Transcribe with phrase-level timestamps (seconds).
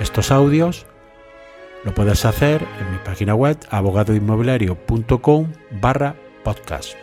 [0.00, 0.86] estos audios,
[1.84, 5.46] lo puedes hacer en mi página web abogadoinmobiliario.com
[5.80, 6.94] barra podcast.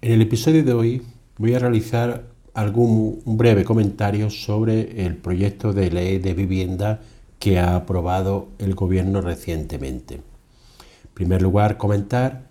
[0.00, 1.02] En el episodio de hoy
[1.38, 7.00] voy a realizar algún breve comentario sobre el proyecto de ley de vivienda
[7.40, 10.14] que ha aprobado el gobierno recientemente.
[10.14, 10.22] En
[11.14, 12.48] primer lugar, comentar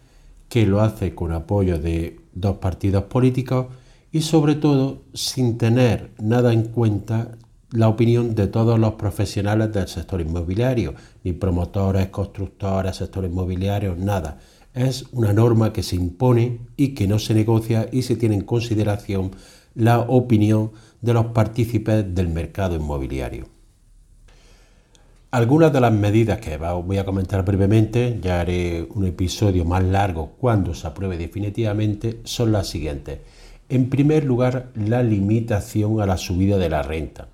[0.50, 3.68] que lo hace con apoyo de dos partidos políticos
[4.12, 7.38] y sobre todo sin tener nada en cuenta
[7.74, 14.38] la opinión de todos los profesionales del sector inmobiliario, ni promotores, constructores, sector inmobiliario, nada.
[14.76, 18.42] Es una norma que se impone y que no se negocia y se tiene en
[18.42, 19.32] consideración
[19.74, 23.48] la opinión de los partícipes del mercado inmobiliario.
[25.32, 30.34] Algunas de las medidas que voy a comentar brevemente, ya haré un episodio más largo
[30.38, 33.22] cuando se apruebe definitivamente, son las siguientes.
[33.68, 37.33] En primer lugar, la limitación a la subida de la renta.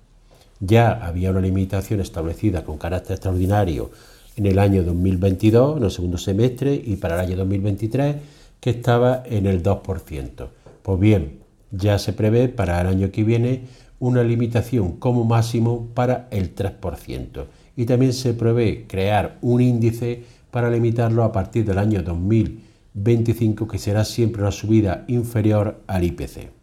[0.60, 3.90] Ya había una limitación establecida con carácter extraordinario
[4.36, 8.16] en el año 2022, en el segundo semestre, y para el año 2023,
[8.60, 10.48] que estaba en el 2%.
[10.82, 11.38] Pues bien,
[11.70, 13.62] ya se prevé para el año que viene
[13.98, 17.44] una limitación como máximo para el 3%
[17.76, 23.78] y también se prevé crear un índice para limitarlo a partir del año 2025, que
[23.78, 26.59] será siempre una subida inferior al IPC.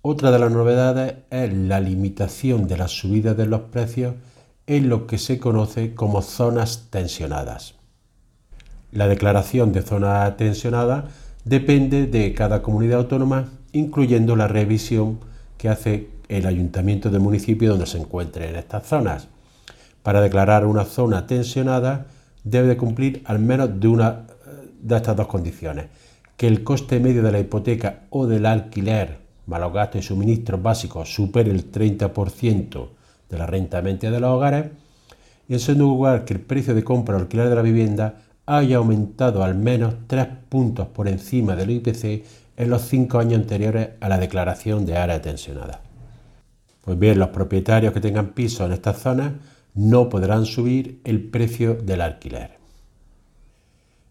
[0.00, 4.14] Otra de las novedades es la limitación de la subida de los precios
[4.68, 7.74] en lo que se conoce como zonas tensionadas.
[8.92, 11.08] La declaración de zona tensionada
[11.44, 15.18] depende de cada comunidad autónoma, incluyendo la revisión
[15.56, 19.26] que hace el ayuntamiento del municipio donde se encuentren estas zonas.
[20.04, 22.06] Para declarar una zona tensionada
[22.44, 24.26] debe de cumplir al menos de una
[24.80, 25.86] de estas dos condiciones,
[26.36, 30.62] que el coste medio de la hipoteca o del alquiler, más los gastos y suministros
[30.62, 32.88] básicos, supere el 30%
[33.28, 34.66] de la renta media de los hogares,
[35.48, 38.76] y en segundo lugar que el precio de compra o alquiler de la vivienda haya
[38.76, 42.24] aumentado al menos 3 puntos por encima del IPC
[42.56, 45.80] en los 5 años anteriores a la declaración de área tensionada.
[46.82, 49.32] Pues bien, los propietarios que tengan pisos en estas zonas
[49.74, 52.58] no podrán subir el precio del alquiler.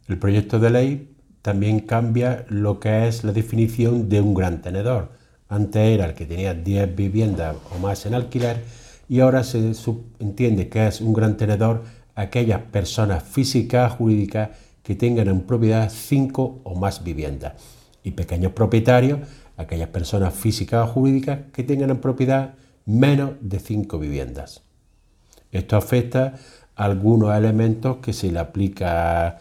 [0.08, 5.17] El proyecto de ley también cambia lo que es la definición de un gran tenedor.
[5.50, 8.64] Antes era el que tenía 10 viviendas o más en alquiler
[9.08, 9.74] y ahora se
[10.20, 11.84] entiende que es un gran tenedor
[12.16, 14.50] aquellas personas físicas, jurídicas,
[14.84, 17.54] que tengan en propiedad 5 o más viviendas.
[18.04, 19.20] Y pequeños propietarios,
[19.56, 22.56] aquellas personas físicas o jurídicas que tengan en propiedad
[22.86, 24.62] menos de 5 viviendas.
[25.52, 26.34] Esto afecta
[26.76, 29.38] a algunos elementos que se le aplica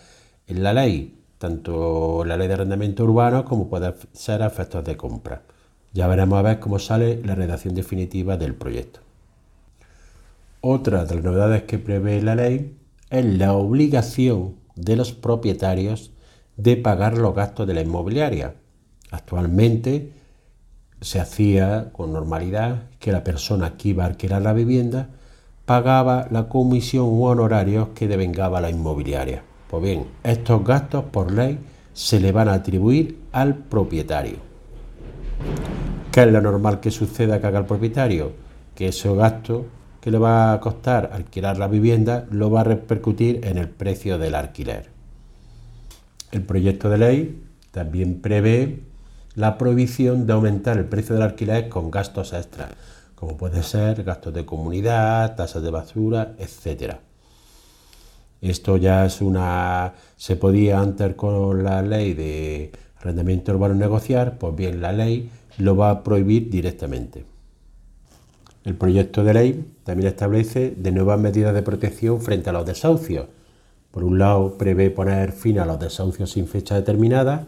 [0.46, 5.42] en la ley, tanto la ley de arrendamiento urbano como puede ser efectos de compra.
[5.96, 9.00] Ya veremos a ver cómo sale la redacción definitiva del proyecto.
[10.60, 12.76] Otra de las novedades que prevé la ley
[13.08, 16.10] es la obligación de los propietarios
[16.58, 18.56] de pagar los gastos de la inmobiliaria.
[19.10, 20.12] Actualmente
[21.00, 25.08] se hacía con normalidad que la persona que iba a alquilar la vivienda
[25.64, 29.44] pagaba la comisión u honorarios que devengaba la inmobiliaria.
[29.70, 31.58] Pues bien, estos gastos por ley
[31.94, 34.44] se le van a atribuir al propietario.
[36.16, 38.32] ¿Qué es lo normal que suceda que haga el propietario?
[38.74, 39.66] Que ese gasto
[40.00, 44.16] que le va a costar alquilar la vivienda lo va a repercutir en el precio
[44.16, 44.88] del alquiler.
[46.32, 48.80] El proyecto de ley también prevé
[49.34, 52.70] la prohibición de aumentar el precio del alquiler con gastos extras,
[53.14, 57.00] como puede ser gastos de comunidad, tasas de basura, etcétera.
[58.40, 59.92] Esto ya es una...
[60.16, 65.76] se podía antes con la ley de arrendamiento urbano negociar, pues bien, la ley lo
[65.76, 67.24] va a prohibir directamente.
[68.64, 73.26] El proyecto de ley también establece de nuevas medidas de protección frente a los desahucios.
[73.92, 77.46] Por un lado, prevé poner fin a los desahucios sin fecha determinada,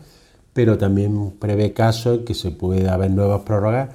[0.53, 3.91] pero también prevé casos en que se puede haber nuevas prórrogas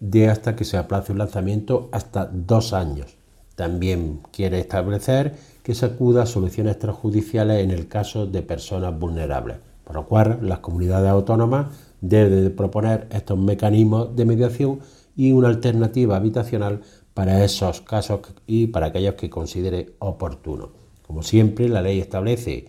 [0.00, 3.16] de hasta que se aplace un lanzamiento hasta dos años.
[3.54, 9.56] También quiere establecer que se acuda a soluciones extrajudiciales en el caso de personas vulnerables,
[9.84, 11.68] por lo cual las comunidades autónomas
[12.08, 14.80] deben proponer estos mecanismos de mediación
[15.16, 16.82] y una alternativa habitacional
[17.14, 20.70] para esos casos y para aquellos que considere oportuno.
[21.06, 22.66] Como siempre, la ley establece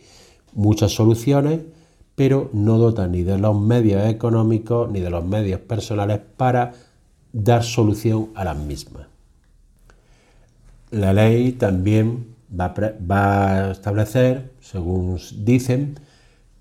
[0.53, 1.61] muchas soluciones,
[2.15, 6.73] pero no dota ni de los medios económicos ni de los medios personales para
[7.33, 9.07] dar solución a las mismas.
[10.91, 12.73] La ley también va
[13.67, 15.99] a, establecer, según dicen,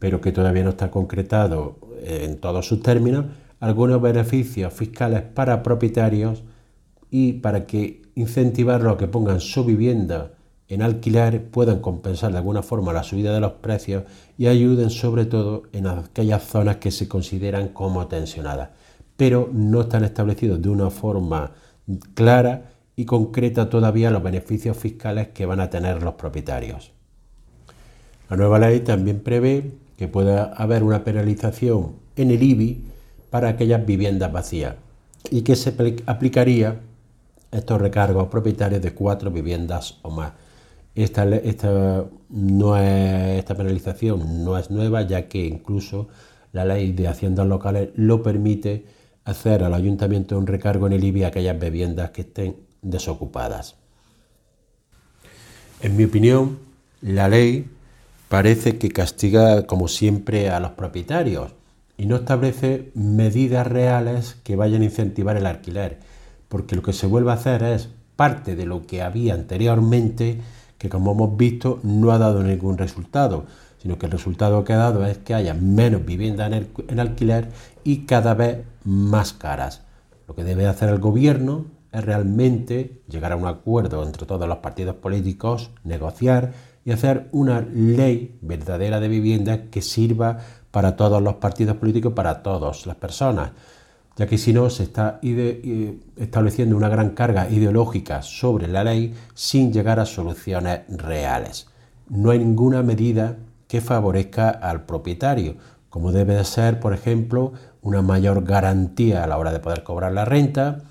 [0.07, 3.25] pero que todavía no está concretado en todos sus términos,
[3.59, 6.45] algunos beneficios fiscales para propietarios
[7.11, 10.31] y para que incentivarlos a que pongan su vivienda
[10.69, 14.05] en alquiler puedan compensar de alguna forma la subida de los precios
[14.39, 18.69] y ayuden sobre todo en aquellas zonas que se consideran como tensionadas,
[19.17, 21.51] pero no están establecidos de una forma
[22.15, 26.93] clara y concreta todavía los beneficios fiscales que van a tener los propietarios.
[28.31, 32.83] La nueva ley también prevé que pueda haber una penalización en el IBI
[33.31, 34.77] para aquellas viviendas vacías
[35.31, 35.75] y que se
[36.07, 36.81] aplicaría
[37.51, 40.33] estos recargos propietarios de cuatro viviendas o más.
[40.95, 46.09] Esta, esta, no es, esta penalización no es nueva, ya que incluso
[46.53, 48.87] la ley de haciendas locales lo permite
[49.25, 53.77] hacer al ayuntamiento un recargo en el IBI a aquellas viviendas que estén desocupadas.
[55.83, 56.59] En mi opinión,
[57.03, 57.69] la ley
[58.29, 61.53] parece que castiga como siempre a los propietarios
[61.97, 65.99] y no establece medidas reales que vayan a incentivar el alquiler,
[66.49, 70.41] porque lo que se vuelve a hacer es parte de lo que había anteriormente,
[70.79, 73.47] que como hemos visto no ha dado ningún resultado,
[73.81, 76.53] sino que el resultado que ha dado es que haya menos viviendas
[76.89, 77.51] en, alquiler
[77.85, 79.83] y cada vez más caras.
[80.27, 84.59] Lo que debe hacer el gobierno es realmente llegar a un acuerdo entre todos los
[84.59, 86.53] partidos políticos, negociar
[86.87, 90.39] y hacer una ley verdadera de vivienda que sirva
[90.71, 93.51] para todos los partidos políticos, para todas las personas,
[94.15, 99.73] ya que si no se está estableciendo una gran carga ideológica sobre la ley sin
[99.73, 101.67] llegar a soluciones reales.
[102.09, 103.37] No hay ninguna medida
[103.67, 105.57] que favorezca al propietario,
[105.91, 107.53] como debe de ser, por ejemplo,
[107.83, 110.83] una mayor garantía a la hora de poder cobrar la renta,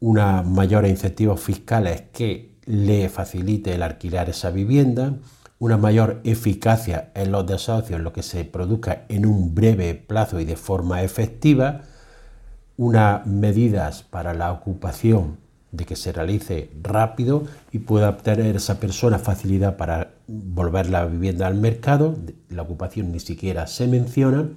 [0.00, 5.14] una mayores incentivos fiscales que le facilite el alquilar esa vivienda,
[5.58, 10.44] una mayor eficacia en los desahucios, lo que se produzca en un breve plazo y
[10.44, 11.80] de forma efectiva,
[12.76, 15.38] unas medidas para la ocupación
[15.72, 21.46] de que se realice rápido y pueda obtener esa persona facilidad para volver la vivienda
[21.46, 22.16] al mercado,
[22.50, 24.50] la ocupación ni siquiera se menciona,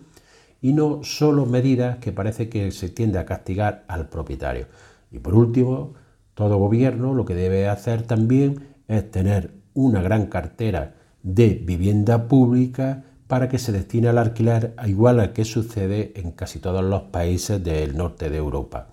[0.62, 4.68] y no solo medidas que parece que se tiende a castigar al propietario.
[5.12, 5.94] Y por último,
[6.34, 13.04] todo gobierno lo que debe hacer también es tener una gran cartera de vivienda pública
[13.28, 17.64] para que se destine al alquiler, igual a que sucede en casi todos los países
[17.64, 18.90] del norte de Europa.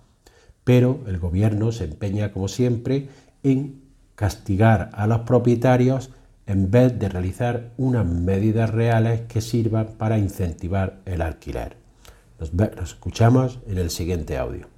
[0.63, 3.09] Pero el gobierno se empeña, como siempre,
[3.43, 3.83] en
[4.15, 6.11] castigar a los propietarios
[6.47, 11.77] en vez de realizar unas medidas reales que sirvan para incentivar el alquiler.
[12.39, 14.78] Nos, nos escuchamos en el siguiente audio.